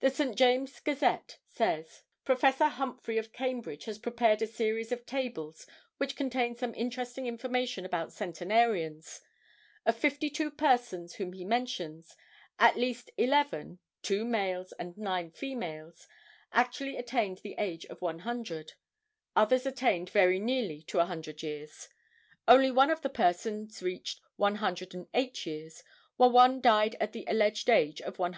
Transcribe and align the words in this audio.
The 0.00 0.08
St. 0.08 0.34
James 0.34 0.80
Gazette 0.80 1.36
says:— 1.46 2.02
"Prof. 2.24 2.40
Humphry 2.40 3.18
of 3.18 3.34
Cambridge 3.34 3.84
has 3.84 3.98
prepared 3.98 4.40
a 4.40 4.46
series 4.46 4.90
of 4.92 5.04
tables 5.04 5.66
which 5.98 6.16
contain 6.16 6.54
some 6.56 6.74
interesting 6.74 7.26
information 7.26 7.84
about 7.84 8.10
centenarians. 8.14 9.20
Of 9.84 9.98
52 9.98 10.52
persons 10.52 11.16
whom 11.16 11.34
he 11.34 11.44
mentions, 11.44 12.16
at 12.58 12.78
least 12.78 13.10
11—2 13.18 14.26
males 14.26 14.72
and 14.78 14.96
9 14.96 15.32
females—actually 15.32 16.96
attained 16.96 17.38
the 17.42 17.54
age 17.58 17.84
of 17.90 18.00
100. 18.00 18.72
Others 19.36 19.66
attained 19.66 20.08
very 20.08 20.38
nearly 20.38 20.80
to 20.84 20.96
the 20.96 21.04
hundred 21.04 21.42
years. 21.42 21.90
Only 22.46 22.70
one 22.70 22.88
of 22.90 23.02
the 23.02 23.10
persons 23.10 23.82
reached 23.82 24.22
108 24.36 25.44
years, 25.44 25.84
while 26.16 26.30
one 26.30 26.62
died 26.62 26.96
at 26.98 27.12
the 27.12 27.26
alleged 27.28 27.68
age 27.68 28.00
of 28.00 28.18
106. 28.18 28.26